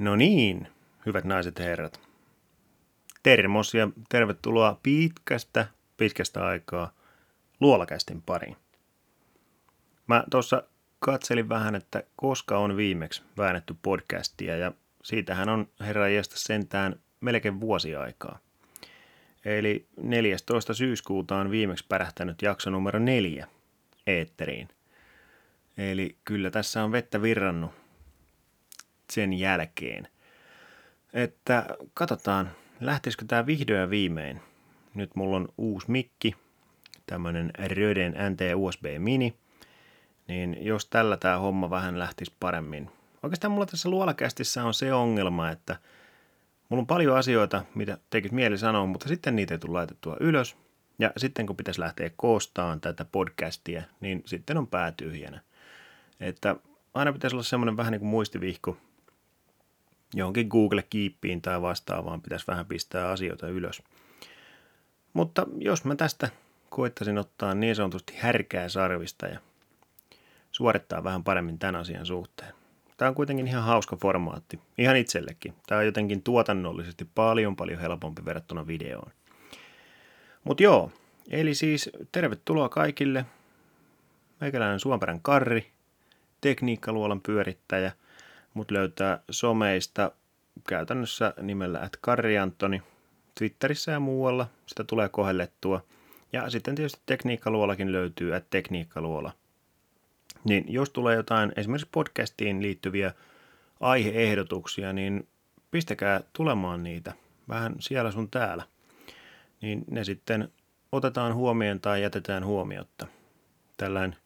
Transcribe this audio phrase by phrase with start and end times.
[0.00, 0.68] No niin,
[1.06, 2.00] hyvät naiset ja herrat.
[3.22, 6.92] Termos ja tervetuloa pitkästä, pitkästä aikaa
[7.60, 8.56] luolakästin pariin.
[10.06, 10.62] Mä tuossa
[10.98, 17.96] katselin vähän, että koska on viimeksi väännetty podcastia ja siitähän on herra sentään melkein vuosi
[17.96, 18.38] aikaa.
[19.44, 20.74] Eli 14.
[20.74, 23.46] syyskuuta on viimeksi pärähtänyt jakso numero neljä
[24.06, 24.68] eetteriin.
[25.78, 27.79] Eli kyllä tässä on vettä virrannut
[29.10, 30.08] sen jälkeen.
[31.12, 32.50] Että katsotaan,
[32.80, 34.40] lähtisikö tämä vihdoin ja viimein.
[34.94, 36.34] Nyt mulla on uusi mikki,
[37.06, 39.34] tämmönen Röden NT USB Mini,
[40.28, 42.90] niin jos tällä tämä homma vähän lähtisi paremmin.
[43.22, 45.76] Oikeastaan mulla tässä luolakästissä on se ongelma, että
[46.68, 50.56] mulla on paljon asioita, mitä tekisi mieli sanoa, mutta sitten niitä ei tule laitettua ylös.
[50.98, 55.40] Ja sitten kun pitäisi lähteä koostaan tätä podcastia, niin sitten on pää tyhjänä.
[56.20, 56.56] Että
[56.94, 58.76] aina pitäisi olla semmoinen vähän niin kuin muistivihko,
[60.14, 63.82] johonkin Google Keepiin tai vastaavaan pitäisi vähän pistää asioita ylös.
[65.12, 66.28] Mutta jos mä tästä
[66.70, 69.38] koittaisin ottaa niin sanotusti härkää sarvista ja
[70.52, 72.54] suorittaa vähän paremmin tämän asian suhteen.
[72.96, 75.54] Tämä on kuitenkin ihan hauska formaatti, ihan itsellekin.
[75.66, 79.12] Tämä on jotenkin tuotannollisesti paljon paljon helpompi verrattuna videoon.
[80.44, 80.92] Mutta joo,
[81.30, 83.24] eli siis tervetuloa kaikille.
[84.40, 85.70] Meikäläinen Suomperän Karri,
[86.40, 87.92] tekniikkaluolan pyörittäjä–
[88.54, 90.12] Mut löytää someista
[90.68, 92.82] käytännössä nimellä at Karriantoni
[93.38, 94.46] Twitterissä ja muualla.
[94.66, 95.84] Sitä tulee kohellettua.
[96.32, 99.32] Ja sitten tietysti Tekniikkaluolakin löytyy at Tekniikkaluola.
[100.44, 103.14] Niin jos tulee jotain esimerkiksi podcastiin liittyviä
[103.80, 105.28] aiheehdotuksia, niin
[105.70, 107.12] pistäkää tulemaan niitä
[107.48, 108.64] vähän siellä sun täällä.
[109.62, 110.52] Niin ne sitten
[110.92, 113.06] otetaan huomioon tai jätetään huomiotta
[113.76, 114.16] tällainen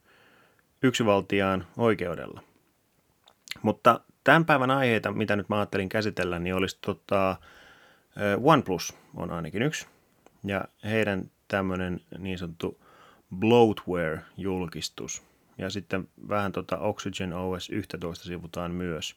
[0.82, 2.42] yksivaltiaan oikeudella.
[3.62, 7.36] Mutta tämän päivän aiheita, mitä nyt mä ajattelin käsitellä, niin olisi tota,
[8.42, 9.86] OnePlus on ainakin yksi.
[10.44, 12.80] Ja heidän tämmöinen niin sanottu
[13.34, 15.22] bloatware-julkistus.
[15.58, 19.16] Ja sitten vähän tota Oxygen OS 11 sivutaan myös.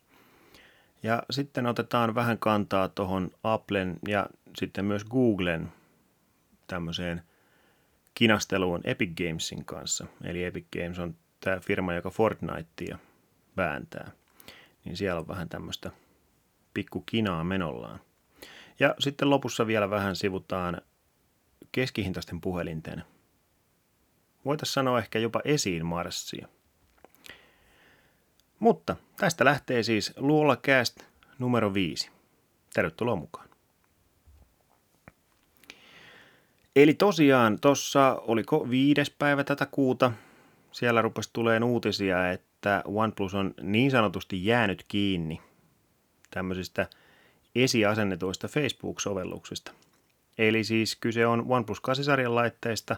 [1.04, 5.72] Ja sitten otetaan vähän kantaa tuohon Applen ja sitten myös Googlen
[6.68, 7.22] tämmöiseen
[8.14, 10.06] kinasteluun Epic Gamesin kanssa.
[10.24, 13.00] Eli Epic Games on tämä firma, joka Fortnitea
[13.58, 14.12] vääntää
[14.88, 15.92] niin siellä on vähän tämmöistä
[16.74, 18.00] pikku kinaa menollaan.
[18.80, 20.82] Ja sitten lopussa vielä vähän sivutaan
[21.72, 23.04] keskihintaisten puhelinten.
[24.46, 26.48] Voitaisiin sanoa ehkä jopa esiin marssia.
[28.60, 31.00] Mutta tästä lähtee siis Luola Cast
[31.40, 32.12] numero 5.
[32.74, 33.50] Tervetuloa mukaan.
[36.76, 40.12] Eli tosiaan tuossa, oliko viides päivä tätä kuuta,
[40.72, 45.42] siellä rupesi tulee uutisia, että että OnePlus on niin sanotusti jäänyt kiinni
[46.32, 46.88] tämmöisistä
[47.56, 49.72] esiasennetuista Facebook-sovelluksista.
[50.38, 52.96] Eli siis kyse on OnePlus 8-sarjan laitteista,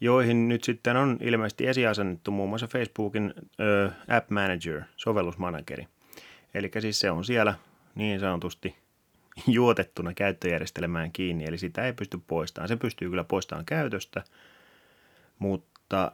[0.00, 5.88] joihin nyt sitten on ilmeisesti esiasennettu muun muassa Facebookin ö, App Manager, sovellusmanageri.
[6.54, 7.54] Eli siis se on siellä
[7.94, 8.76] niin sanotusti
[9.46, 12.68] juotettuna käyttöjärjestelmään kiinni, eli sitä ei pysty poistamaan.
[12.68, 14.24] Se pystyy kyllä poistamaan käytöstä,
[15.38, 16.12] mutta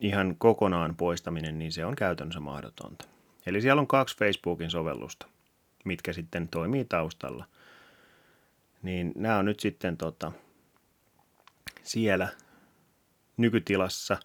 [0.00, 3.04] ihan kokonaan poistaminen, niin se on käytännössä mahdotonta.
[3.46, 5.26] Eli siellä on kaksi Facebookin sovellusta,
[5.84, 7.44] mitkä sitten toimii taustalla.
[8.82, 10.32] Niin nämä on nyt sitten tota,
[11.82, 12.28] siellä
[13.36, 14.16] nykytilassa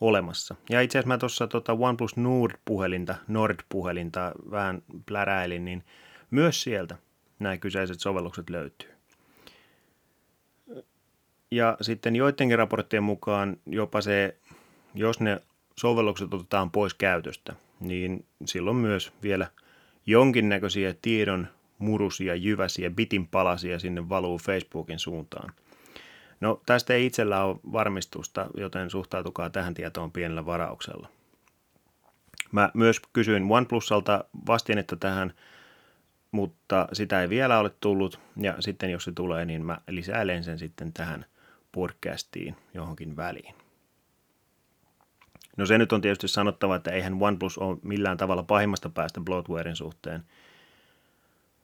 [0.00, 0.54] olemassa.
[0.70, 5.84] Ja itse asiassa mä tuossa tota OnePlus Nord-puhelinta, Nord-puhelinta vähän pläräilin, niin
[6.30, 6.96] myös sieltä
[7.38, 8.90] nämä kyseiset sovellukset löytyy.
[11.50, 14.36] Ja sitten joidenkin raporttien mukaan jopa se
[14.96, 15.40] jos ne
[15.76, 19.46] sovellukset otetaan pois käytöstä, niin silloin myös vielä
[20.06, 21.48] jonkinnäköisiä tiedon
[21.78, 25.52] murusia, jyväsiä, bitin palasia sinne valuu Facebookin suuntaan.
[26.40, 31.08] No tästä ei itsellä ole varmistusta, joten suhtautukaa tähän tietoon pienellä varauksella.
[32.52, 35.32] Mä myös kysyin OnePlusalta vastinetta tähän,
[36.30, 40.58] mutta sitä ei vielä ole tullut, ja sitten jos se tulee, niin mä lisäilen sen
[40.58, 41.24] sitten tähän
[41.72, 43.65] podcastiin johonkin väliin.
[45.56, 49.76] No se nyt on tietysti sanottava, että eihän OnePlus ole millään tavalla pahimmasta päästä bloatwarein
[49.76, 50.24] suhteen.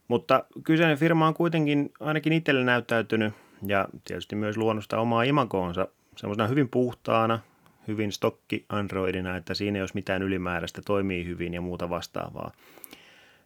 [0.08, 3.34] Mutta kyseinen firma on kuitenkin ainakin itselle näyttäytynyt
[3.66, 7.40] ja tietysti myös luonnosta omaa imakoonsa semmoisena hyvin puhtaana,
[7.88, 12.52] hyvin stokki Androidina, että siinä ei olisi mitään ylimääräistä, toimii hyvin ja muuta vastaavaa.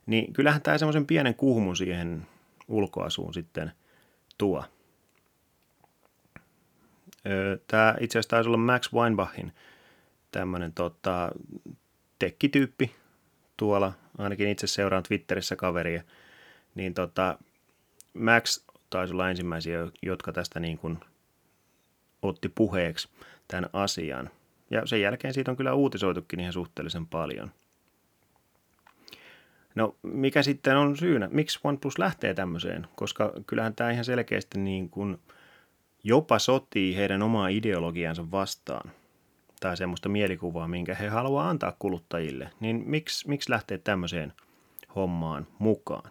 [0.06, 2.26] Niin kyllähän tämä semmoisen pienen kuhmun siihen
[2.68, 3.72] ulkoasuun sitten
[4.38, 4.64] tuo.
[7.66, 9.52] Tämä itse asiassa taisi olla Max Weinbachin–
[10.30, 11.30] tämmöinen tota,
[12.18, 12.94] tekkityyppi
[13.56, 16.02] tuolla, ainakin itse seuraan Twitterissä kaveria,
[16.74, 17.38] niin tota,
[18.14, 20.98] Max taisi olla ensimmäisiä, jotka tästä niin kuin
[22.22, 23.08] otti puheeksi
[23.48, 24.30] tämän asian.
[24.70, 27.52] Ja sen jälkeen siitä on kyllä uutisoitukin ihan suhteellisen paljon.
[29.74, 31.28] No mikä sitten on syynä?
[31.32, 32.86] Miksi OnePlus lähtee tämmöiseen?
[32.94, 35.18] Koska kyllähän tämä ihan selkeästi niin kuin
[36.04, 38.90] jopa sotii heidän omaa ideologiansa vastaan–
[39.60, 44.32] tai semmoista mielikuvaa, minkä he haluaa antaa kuluttajille, niin miksi, miksi lähtee tämmöiseen
[44.94, 46.10] hommaan mukaan?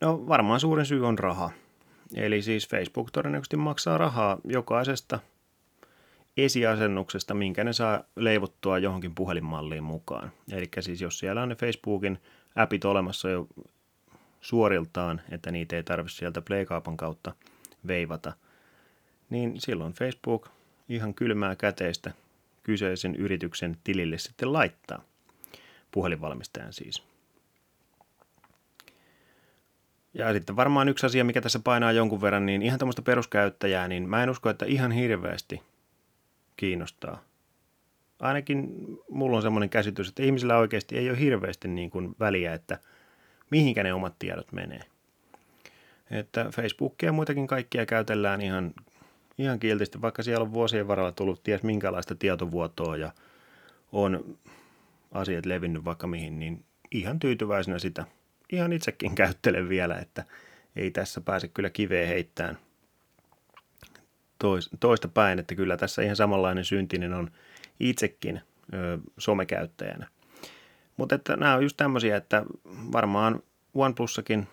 [0.00, 1.50] No varmaan suurin syy on raha.
[2.14, 5.18] Eli siis Facebook todennäköisesti maksaa rahaa jokaisesta
[6.36, 10.30] esiasennuksesta, minkä ne saa leivottua johonkin puhelinmalliin mukaan.
[10.52, 12.18] Eli siis jos siellä on ne Facebookin
[12.56, 13.46] appit olemassa jo
[14.40, 17.34] suoriltaan, että niitä ei tarvitse sieltä Playkaupan kautta
[17.86, 18.32] veivata,
[19.30, 20.48] niin silloin Facebook
[20.90, 22.12] ihan kylmää käteistä
[22.62, 25.02] kyseisen yrityksen tilille sitten laittaa.
[25.90, 27.02] Puhelinvalmistajan siis.
[30.14, 34.08] Ja sitten varmaan yksi asia, mikä tässä painaa jonkun verran, niin ihan tämmöistä peruskäyttäjää, niin
[34.08, 35.62] mä en usko, että ihan hirveästi
[36.56, 37.22] kiinnostaa.
[38.20, 38.68] Ainakin
[39.10, 42.78] mulla on semmoinen käsitys, että ihmisillä oikeasti ei ole hirveästi niin kuin väliä, että
[43.50, 44.80] mihinkä ne omat tiedot menee.
[46.10, 48.74] Että Facebookia ja muitakin kaikkia käytellään ihan
[49.40, 53.12] ihan kiltisti, vaikka siellä on vuosien varrella tullut ties minkälaista tietovuotoa ja
[53.92, 54.38] on
[55.12, 58.06] asiat levinnyt vaikka mihin, niin ihan tyytyväisenä sitä
[58.52, 60.24] ihan itsekin käyttelen vielä, että
[60.76, 62.58] ei tässä pääse kyllä kiveen heittämään
[64.80, 67.30] toista päin, että kyllä tässä ihan samanlainen syntinen on
[67.80, 68.40] itsekin
[68.74, 70.06] ö, somekäyttäjänä.
[70.96, 72.44] Mutta että nämä on just tämmöisiä, että
[72.92, 73.42] varmaan
[73.74, 74.48] OnePlussakin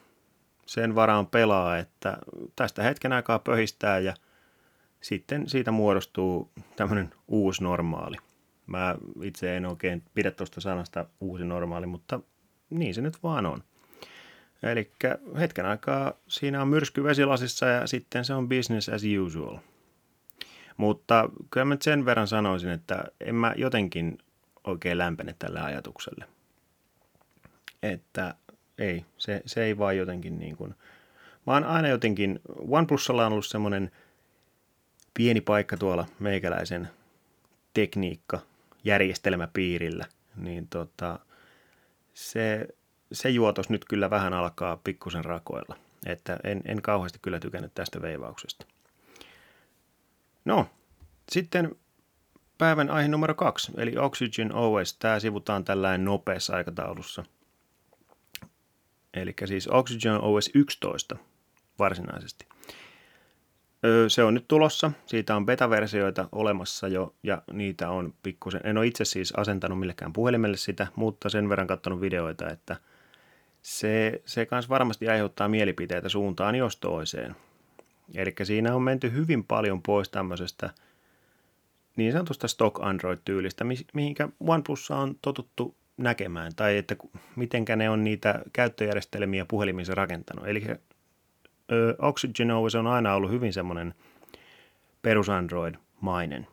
[0.65, 2.17] sen varaan pelaa, että
[2.55, 4.13] tästä hetken aikaa pöhistää ja–
[5.07, 8.17] sitten siitä muodostuu tämmöinen uusi normaali.
[8.65, 12.19] Mä itse en oikein pidä tuosta sanasta uusi normaali, mutta
[12.69, 13.63] niin se nyt vaan on.
[14.63, 14.91] Eli
[15.39, 19.57] hetken aikaa siinä on myrsky vesilasissa ja sitten se on business as usual.
[20.77, 24.17] Mutta kyllä mä sen verran sanoisin, että en mä jotenkin
[24.63, 26.25] oikein lämpene tälle ajatukselle.
[27.83, 28.35] Että
[28.77, 30.75] ei, se, se ei vaan jotenkin niin kuin...
[31.47, 32.39] Mä oon aina jotenkin,
[32.69, 33.91] OnePlusalla on ollut semmoinen–
[35.17, 36.89] pieni paikka tuolla meikäläisen
[37.73, 38.39] tekniikka
[38.83, 40.05] järjestelmäpiirillä,
[40.35, 41.19] niin tota,
[42.13, 42.67] se,
[43.11, 45.75] se juotos nyt kyllä vähän alkaa pikkusen rakoilla.
[46.05, 48.65] Että en, en kauheasti kyllä tykännyt tästä veivauksesta.
[50.45, 50.69] No,
[51.31, 51.75] sitten
[52.57, 54.93] päivän aihe numero kaksi, eli Oxygen OS.
[54.93, 57.23] Tämä sivutaan tällainen nopeassa aikataulussa.
[59.13, 61.17] Eli siis Oxygen OS 11
[61.79, 62.47] varsinaisesti.
[64.07, 64.91] Se on nyt tulossa.
[65.05, 68.61] Siitä on beta-versioita olemassa jo ja niitä on pikkusen.
[68.63, 72.75] En ole itse siis asentanut millekään puhelimelle sitä, mutta sen verran katsonut videoita, että
[73.61, 77.35] se, se kans varmasti aiheuttaa mielipiteitä suuntaan jos toiseen.
[78.15, 80.69] Eli siinä on menty hyvin paljon pois tämmöisestä
[81.95, 86.95] niin sanotusta stock Android-tyylistä, mihinkä OnePlus on totuttu näkemään, tai että
[87.35, 90.47] mitenkä ne on niitä käyttöjärjestelmiä puhelimissa rakentanut.
[90.47, 90.63] Eli
[91.99, 93.93] Oxygen OS on aina ollut hyvin semmoinen
[95.01, 96.47] perus Android-mainen.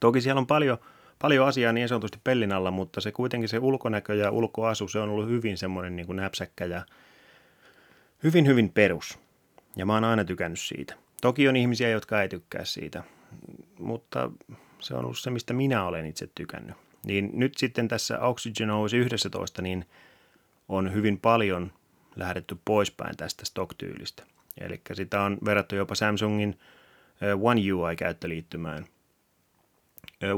[0.00, 0.78] Toki siellä on paljon,
[1.18, 5.08] paljon asiaa niin sanotusti pellin alla, mutta se kuitenkin se ulkonäkö ja ulkoasu, se on
[5.08, 6.86] ollut hyvin semmoinen niin kuin näpsäkkä ja
[8.22, 9.18] hyvin hyvin perus.
[9.76, 10.94] Ja mä oon aina tykännyt siitä.
[11.22, 13.02] Toki on ihmisiä, jotka ei tykkää siitä,
[13.78, 14.30] mutta
[14.78, 16.76] se on ollut se, mistä minä olen itse tykännyt.
[17.06, 19.84] Niin nyt sitten tässä Oxygen OS 11, niin
[20.68, 21.72] on hyvin paljon
[22.16, 24.22] lähdetty poispäin tästä stock-tyylistä.
[24.60, 26.58] Eli sitä on verrattu jopa Samsungin
[27.42, 28.86] One UI-käyttöliittymään.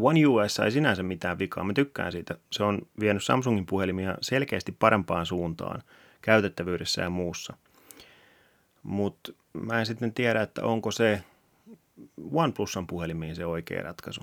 [0.03, 2.35] One US ei sinänsä mitään vikaa, mä tykkään siitä.
[2.51, 5.83] Se on vienyt Samsungin puhelimia selkeästi parempaan suuntaan
[6.23, 7.57] käytettävyydessä ja muussa.
[8.83, 11.23] Mutta mä en sitten tiedä, että onko se
[12.33, 14.21] OnePlusan puhelimiin se oikea ratkaisu.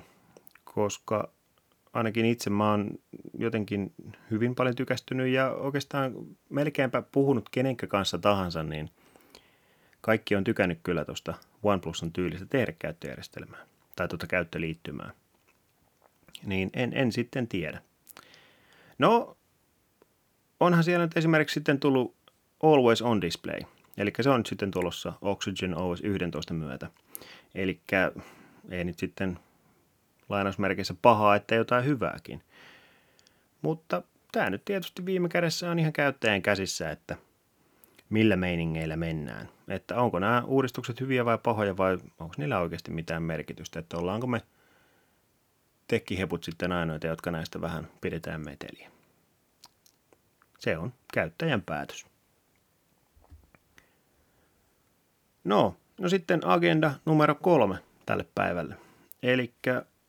[0.63, 1.29] Koska
[1.93, 2.91] ainakin itse mä oon
[3.37, 3.93] jotenkin
[4.31, 6.13] hyvin paljon tykästynyt ja oikeastaan
[6.49, 8.89] melkeinpä puhunut kenenkä kanssa tahansa, niin
[10.01, 13.65] kaikki on tykännyt kyllä tuosta OnePlusan tyylistä tehdä käyttöjärjestelmää
[13.95, 15.11] tai tuota käyttöliittymää.
[16.45, 17.81] Niin en, en sitten tiedä.
[18.97, 19.37] No,
[20.59, 22.15] onhan siellä nyt esimerkiksi sitten tullut
[22.63, 23.59] Always On Display,
[23.97, 26.89] eli se on nyt sitten tulossa Oxygen OS 11 myötä.
[27.55, 27.81] Eli
[28.69, 29.39] ei nyt sitten
[30.29, 32.41] lainausmerkeissä pahaa, että jotain hyvääkin.
[33.61, 37.15] Mutta tämä nyt tietysti viime kädessä on ihan käyttäjän käsissä, että
[38.09, 39.49] millä meiningeillä mennään.
[39.67, 44.27] Että onko nämä uudistukset hyviä vai pahoja vai onko niillä oikeasti mitään merkitystä, että ollaanko
[44.27, 44.41] me
[45.87, 48.91] tekkiheput sitten ainoita, jotka näistä vähän pidetään meteliä.
[50.59, 52.05] Se on käyttäjän päätös.
[55.43, 58.75] No, no sitten agenda numero kolme tälle päivälle.
[59.23, 59.53] Eli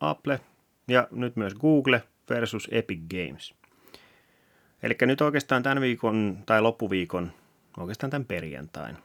[0.00, 0.40] Apple
[0.88, 3.54] ja nyt myös Google versus Epic Games.
[4.83, 7.33] Eli nyt oikeastaan tämän viikon tai loppuviikon,
[7.78, 8.99] oikeastaan tämän perjantain,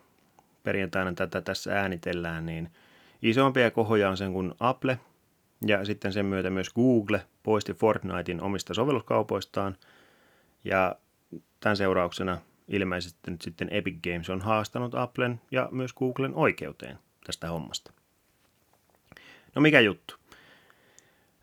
[0.64, 2.70] perjantaina tätä tässä äänitellään, niin
[3.22, 5.00] isompia kohoja on sen kuin Apple
[5.66, 9.78] ja sitten sen myötä myös Google poisti Fortnitein omista sovelluskaupoistaan
[10.64, 10.96] ja
[11.60, 12.38] tämän seurauksena
[12.68, 17.92] ilmeisesti nyt sitten Epic Games on haastanut Applen ja myös Googlen oikeuteen tästä hommasta.
[19.56, 20.16] No mikä juttu?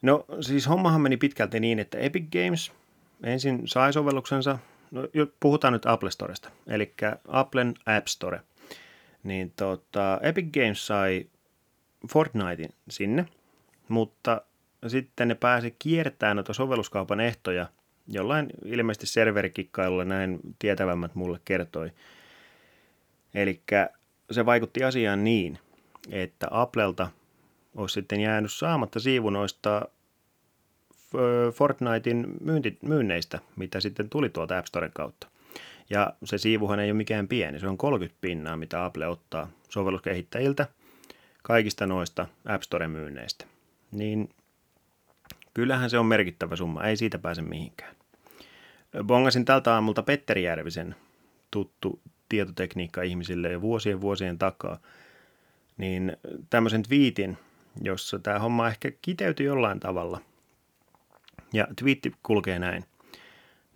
[0.03, 2.73] No siis hommahan meni pitkälti niin, että Epic Games
[3.23, 4.59] ensin sai sovelluksensa,
[4.91, 5.09] no
[5.41, 6.95] puhutaan nyt Apple Storesta, eli
[7.29, 8.41] Applen App Store.
[9.23, 11.27] Niin tota, Epic Games sai
[12.13, 13.27] Fortnitein sinne,
[13.89, 14.43] mutta
[14.87, 17.67] sitten ne pääsi kiertämään noita sovelluskaupan ehtoja
[18.09, 21.91] jollain ilmeisesti serverikikkailulla näin tietävämmät mulle kertoi.
[23.35, 23.63] Eli
[24.31, 25.59] se vaikutti asiaan niin,
[26.11, 27.11] että Applelta
[27.77, 29.89] olisi sitten jäänyt saamatta siivu noista
[31.55, 35.27] Fortnitein myynti, myynneistä, mitä sitten tuli tuolta App Storen kautta.
[35.91, 40.67] Ja se siivuhan ei ole mikään pieni, se on 30 pinnaa, mitä Apple ottaa sovelluskehittäjiltä
[41.43, 43.47] kaikista noista App Storen myynneistä.
[43.93, 44.29] Niin
[45.55, 47.97] kyllähän se on merkittävä summa, ei siitä pääse mihinkään.
[49.05, 50.95] Bongasin tältä aamulta Petteri Järvisen,
[51.51, 54.79] tuttu tietotekniikka ihmisille jo vuosien vuosien takaa,
[55.77, 56.17] niin
[56.51, 57.39] tämmöisen twiitin,
[57.81, 60.21] jossa tämä homma ehkä kiteytyi jollain tavalla.
[61.53, 62.85] Ja twiitti kulkee näin.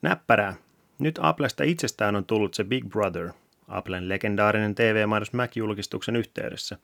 [0.03, 0.55] Näppärää.
[0.99, 3.33] Nyt Applesta itsestään on tullut se Big Brother,
[3.69, 6.79] Applen legendaarinen TV-mainos Mac-julkistuksen yhteydessä,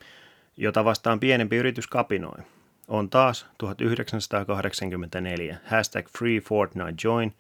[0.56, 2.38] jota vastaan pienempi yritys kapinoi.
[2.88, 7.34] On taas 1984, hashtag Free Fortnite Join,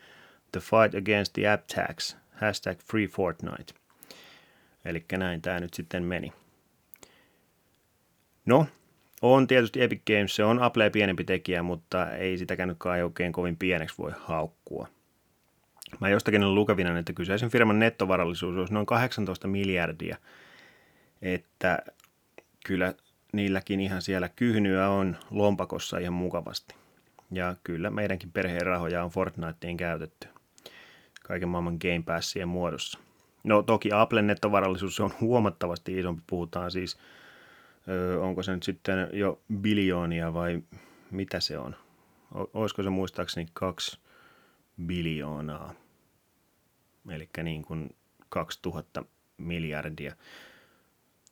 [0.52, 3.74] the fight against the app tax, hashtag Free Fortnite.
[4.84, 6.32] Eli näin tämä nyt sitten meni.
[8.46, 8.66] No,
[9.22, 13.32] on tietysti Epic Games, se on Apple pienempi tekijä, mutta ei sitäkään nyt kai oikein
[13.32, 14.88] kovin pieneksi voi haukkua.
[16.00, 20.16] Mä jostakin olen lukevina, että kyseisen firman nettovarallisuus olisi noin 18 miljardia,
[21.22, 21.78] että
[22.66, 22.94] kyllä
[23.32, 26.74] niilläkin ihan siellä kyhnyä on lompakossa ihan mukavasti.
[27.30, 30.28] Ja kyllä meidänkin perheen rahoja on Fortniteen käytetty
[31.22, 32.98] kaiken maailman Game Passien muodossa.
[33.44, 36.98] No toki Applen nettovarallisuus on huomattavasti isompi, puhutaan siis–
[38.20, 40.62] onko se nyt sitten jo biljoonia vai
[41.10, 41.76] mitä se on?
[42.54, 43.98] Olisiko se muistaakseni kaksi
[44.86, 45.74] biljoonaa,
[47.10, 47.96] eli niin kuin
[48.28, 49.04] 2000
[49.38, 50.16] miljardia,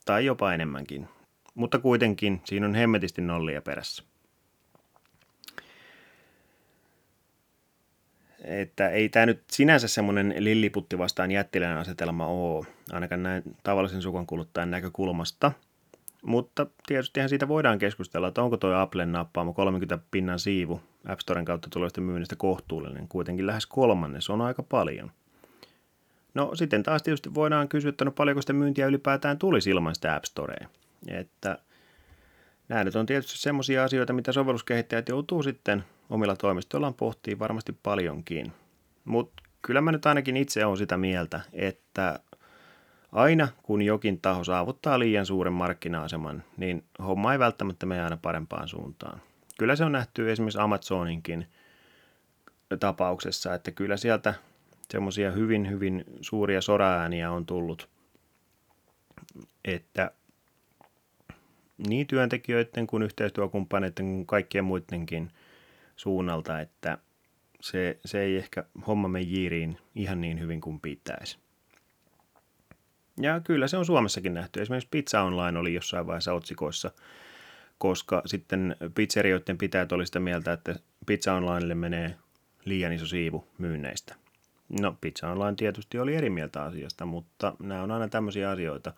[0.05, 1.09] tai jopa enemmänkin.
[1.55, 4.03] Mutta kuitenkin siinä on hemmetisti nollia perässä.
[8.45, 14.27] Että ei tämä nyt sinänsä semmoinen lilliputti vastaan jättilän asetelma ole, ainakaan näin tavallisen sukon
[14.27, 15.53] kuluttajan näkökulmasta–
[16.23, 21.45] mutta tietystihän siitä voidaan keskustella, että onko tuo Applen nappaama 30 pinnan siivu App Storen
[21.45, 23.09] kautta tulevista myynnistä kohtuullinen.
[23.09, 25.11] Kuitenkin lähes kolmannes on aika paljon.
[26.35, 30.15] No sitten taas tietysti voidaan kysyä, että no paljonko sitä myyntiä ylipäätään tulisi ilman sitä
[30.15, 30.69] App Storea.
[31.09, 31.59] Että
[32.69, 38.53] nämä nyt on tietysti semmoisia asioita, mitä sovelluskehittäjät joutuu sitten omilla toimistoillaan pohtii varmasti paljonkin.
[39.05, 42.21] Mutta kyllä mä nyt ainakin itse olen sitä mieltä, että
[43.13, 48.69] aina kun jokin taho saavuttaa liian suuren markkina-aseman, niin homma ei välttämättä mene aina parempaan
[48.69, 49.21] suuntaan.
[49.59, 51.47] Kyllä se on nähty esimerkiksi Amazoninkin
[52.81, 54.35] tapauksessa, että kyllä sieltä
[54.91, 57.89] semmoisia hyvin, hyvin suuria soraääniä on tullut,
[59.65, 60.11] että
[61.89, 65.31] niin työntekijöiden kuin yhteistyökumppaneiden kuin kaikkien muidenkin
[65.97, 66.99] suunnalta, että
[67.61, 71.39] se, se ei ehkä homma mene jiiriin ihan niin hyvin kuin pitäisi.
[73.21, 74.63] Ja kyllä se on Suomessakin nähty.
[74.63, 76.91] Esimerkiksi Pizza Online oli jossain vaiheessa otsikoissa,
[77.79, 80.75] koska sitten pizzerioiden pitäjät oli sitä mieltä, että
[81.07, 82.17] Pizza Onlinelle menee
[82.65, 84.15] liian iso siivu myynneistä.
[84.81, 88.93] No, Pizza Online tietysti oli eri mieltä asiasta, mutta nämä on aina tämmöisiä asioita.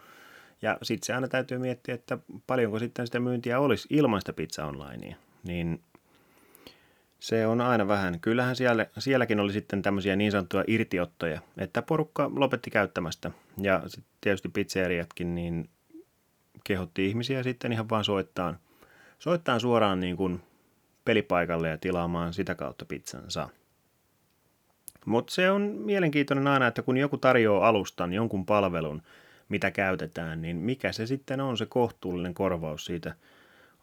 [0.62, 4.66] Ja sitten se aina täytyy miettiä, että paljonko sitten sitä myyntiä olisi ilman sitä Pizza
[4.66, 5.16] Onlinea.
[5.44, 5.80] Niin
[7.22, 8.20] se on aina vähän.
[8.20, 13.30] Kyllähän siellä, sielläkin oli sitten tämmöisiä niin sanottuja irtiottoja, että porukka lopetti käyttämästä.
[13.58, 15.70] Ja sitten tietysti pizzeriatkin niin
[16.64, 18.54] kehotti ihmisiä sitten ihan vaan soittaa,
[19.18, 20.40] soittaa suoraan niin kuin
[21.04, 23.48] pelipaikalle ja tilaamaan sitä kautta pizzansa.
[25.06, 29.02] Mutta se on mielenkiintoinen aina, että kun joku tarjoaa alustan, jonkun palvelun,
[29.48, 33.14] mitä käytetään, niin mikä se sitten on se kohtuullinen korvaus siitä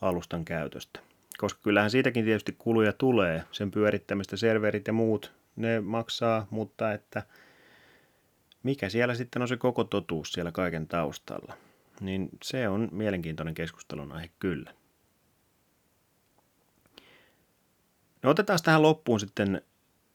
[0.02, 1.00] alustan käytöstä
[1.40, 7.24] koska kyllähän siitäkin tietysti kuluja tulee, sen pyörittämistä, serverit ja muut, ne maksaa, mutta että
[8.64, 11.54] mikä siellä sitten on se koko totuus siellä kaiken taustalla,
[12.02, 14.74] niin se on mielenkiintoinen keskustelun aihe kyllä.
[18.24, 19.62] No otetaan tähän loppuun sitten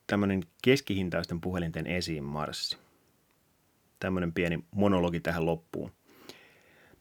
[0.07, 2.79] tämmöinen keskihintaisten puhelinten esiin marssi.
[4.01, 5.93] Tämmöinen pieni monologi tähän loppuun.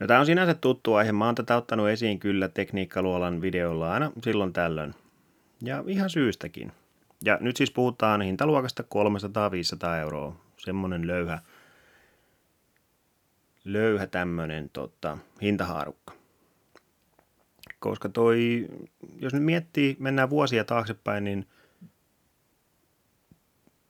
[0.04, 1.12] No tämä on sinänsä tuttu aihe.
[1.12, 4.96] Mä oon tätä ottanut esiin kyllä tekniikkaluolan videolla aina silloin tällöin.
[5.62, 6.72] Ja ihan syystäkin.
[7.26, 10.36] Ja nyt siis puhutaan hintaluokasta 300-500 euroa.
[10.58, 11.40] Semmonen löyhä,
[13.66, 16.14] löyhä tämmönen tota, hintahaarukka.
[17.80, 18.68] Koska toi,
[19.20, 21.48] jos nyt miettii, mennään vuosia taaksepäin, niin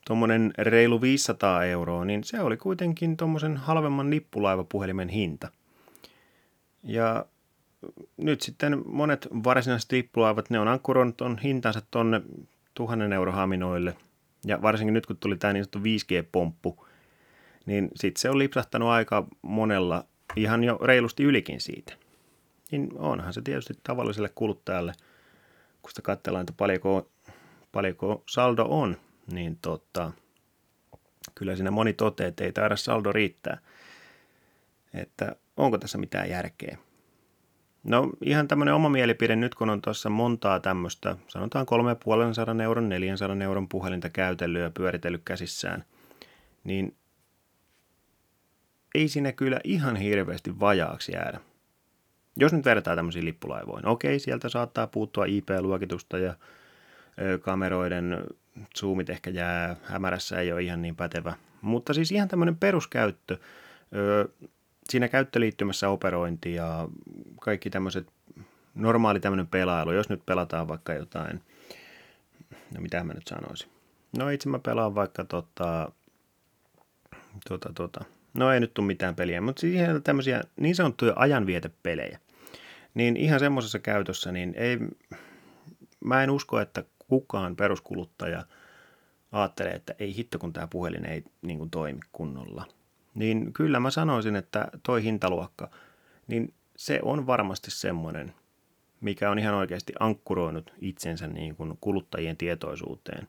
[0.08, 5.51] tuommoinen reilu 500 euroa, niin se oli kuitenkin tuommoisen halvemman lippulaivapuhelimen hinta–
[6.84, 7.25] ja
[8.18, 12.22] nyt sitten monet varsinaiset lippulaivat, ne on ankkuroinut on hintansa tonne
[12.74, 13.96] tuhannen eurohaminoille.
[14.46, 16.88] Ja varsinkin nyt kun tuli tämä niin sanottu 5G-pomppu,
[17.66, 21.94] niin sitten se on lipsahtanut aika monella ihan jo reilusti ylikin siitä.
[22.72, 24.94] Niin onhan se tietysti tavalliselle kuluttajalle,
[25.82, 27.10] kun sitä katsellaan, että paljonko,
[27.72, 28.98] paljonko saldo on,
[29.32, 30.12] niin tota,
[31.36, 33.58] kyllä siinä moni toteaa, että ei taida saldo riittää.
[34.94, 36.78] Että onko tässä mitään järkeä?
[37.84, 43.38] No ihan tämmöinen oma mielipide nyt, kun on tuossa montaa tämmöistä, sanotaan 350 euron, 400
[43.44, 45.84] euron puhelinta käytellyt ja pyöritellyt käsissään,
[46.64, 46.96] niin
[48.96, 51.40] ei siinä kyllä ihan hirveästi vajaaksi jäädä.
[52.38, 56.34] Jos nyt vertaa tämmöisiin lippulaivoihin, okei, sieltä saattaa puuttua IP-luokitusta ja
[57.42, 58.24] kameroiden
[58.78, 61.34] zoomit ehkä jää hämärässä, ei ole ihan niin pätevä.
[61.62, 63.38] Mutta siis ihan tämmöinen peruskäyttö,
[64.90, 66.88] siinä käyttöliittymässä operointi ja
[67.42, 68.08] kaikki tämmöiset
[68.75, 71.42] normaali tämmöinen pelailu, jos nyt pelataan vaikka jotain,
[72.75, 73.70] no mitä mä nyt sanoisin.
[74.18, 75.92] No itse mä pelaan vaikka tota,
[77.50, 82.19] tota, tota, no ei nyt tule mitään peliä, mutta siihen tämmöisiä niin sanottuja ajanvietepelejä.
[82.93, 84.78] Niin ihan semmoisessa käytössä, niin ei,
[86.06, 88.46] mä en usko, että kukaan peruskuluttaja
[89.32, 92.65] ajattelee, että ei hitto kun tämä puhelin ei niin kuin toimi kunnolla–
[93.15, 95.69] niin kyllä mä sanoisin, että toi hintaluokka,
[96.28, 98.34] niin se on varmasti semmoinen,
[99.02, 103.28] mikä on ihan oikeasti ankkuroinut itsensä niin kuin kuluttajien tietoisuuteen.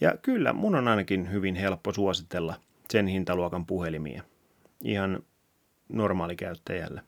[0.00, 2.54] Ja kyllä mun on ainakin hyvin helppo suositella
[2.90, 4.22] sen hintaluokan puhelimia
[4.84, 5.22] ihan
[5.88, 7.02] normaalikäyttäjälle.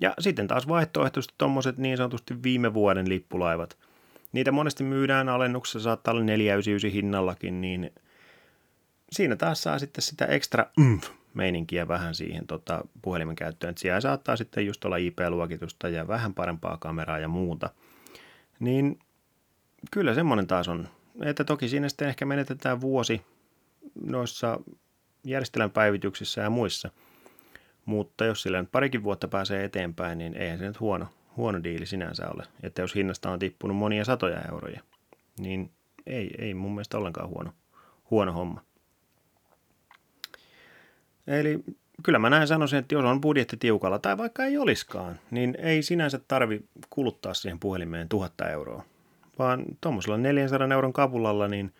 [0.00, 3.78] Ja sitten taas vaihtoehtoisesti tuommoiset niin sanotusti viime vuoden lippulaivat.
[4.32, 7.90] Niitä monesti myydään alennuksessa, saattaa olla 499 hinnallakin, niin–
[9.12, 11.00] siinä taas saa sitten sitä ekstra mm,
[11.34, 13.70] meininkiä vähän siihen tota, puhelimen käyttöön.
[13.70, 17.70] Että siellä saattaa sitten just olla IP-luokitusta ja vähän parempaa kameraa ja muuta.
[18.60, 18.98] Niin
[19.90, 20.88] kyllä semmoinen taas on.
[21.22, 23.20] Että toki siinä sitten ehkä menetetään vuosi
[24.04, 24.60] noissa
[25.24, 26.90] järjestelmäpäivityksissä ja muissa.
[27.84, 31.86] Mutta jos sillä nyt parikin vuotta pääsee eteenpäin, niin eihän se nyt huono, huono diili
[31.86, 32.44] sinänsä ole.
[32.62, 34.80] Että jos hinnasta on tippunut monia satoja euroja,
[35.38, 35.70] niin
[36.06, 37.52] ei, ei mun mielestä ollenkaan huono,
[38.10, 38.64] huono homma.
[41.30, 41.64] Eli
[42.02, 45.82] kyllä mä näin sanoisin, että jos on budjetti tiukalla tai vaikka ei oliskaan, niin ei
[45.82, 48.84] sinänsä tarvi kuluttaa siihen puhelimeen tuhatta euroa.
[49.38, 51.74] Vaan tuommoisella 400 euron kapulalla, niin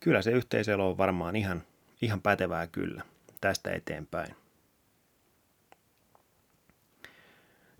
[0.00, 1.62] kyllä se yhteiselo on varmaan ihan,
[2.02, 3.02] ihan pätevää kyllä
[3.40, 4.34] tästä eteenpäin.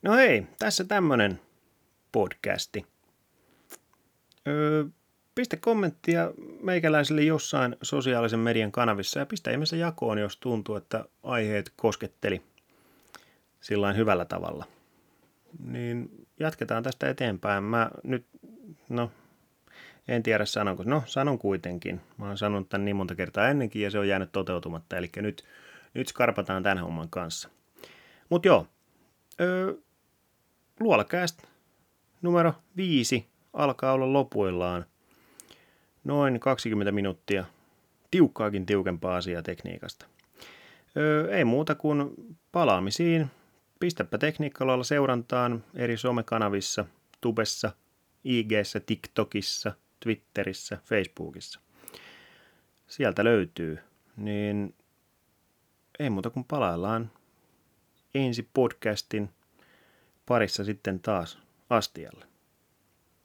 [0.03, 1.40] No hei, tässä tämmönen
[2.12, 2.87] podcasti.
[4.49, 4.85] Öö,
[5.35, 6.31] Pistä kommenttia
[6.62, 12.42] meikäläiselle jossain sosiaalisen median kanavissa ja pistä ihmeessä jakoon, jos tuntuu, että aiheet kosketteli
[13.61, 14.64] sillä hyvällä tavalla.
[15.66, 17.64] Niin jatketaan tästä eteenpäin.
[17.64, 18.27] Mä nyt,
[18.88, 19.11] no,
[20.09, 20.83] en tiedä sanonko.
[20.87, 22.01] No, sanon kuitenkin.
[22.16, 24.97] Mä oon sanonut tämän niin monta kertaa ennenkin ja se on jäänyt toteutumatta.
[24.97, 25.45] Eli nyt,
[25.95, 27.49] nyt skarpataan tämän homman kanssa.
[28.29, 28.66] Mutta joo,
[29.40, 29.75] öö,
[30.81, 31.42] Luolakääst
[32.23, 34.85] numero viisi alkaa olla lopuillaan
[36.05, 37.45] noin 20 minuuttia
[38.11, 40.07] tiukkaakin tiukempaa asiaa tekniikasta.
[40.97, 42.11] Öö, ei muuta kuin
[42.53, 43.31] palaamisiin.
[43.81, 46.85] Pistäpä tekniikkalalla seurantaan eri somekanavissa,
[47.21, 47.73] Tubessa,
[48.25, 51.61] IGssä, TikTokissa, Twitterissä, Facebookissa.
[52.87, 53.79] Sieltä löytyy.
[54.17, 54.75] Niin
[55.99, 57.11] ei muuta kuin palaillaan
[58.15, 59.31] ensi podcastin
[60.27, 61.38] parissa sitten taas
[61.71, 62.32] astialle.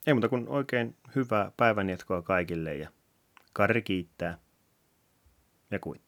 [0.08, 2.89] Ei muuta kuin oikein hyvää päivänjatkoa kaikille ja
[3.54, 4.38] Karri kiittää
[5.72, 6.07] ja kuittaa.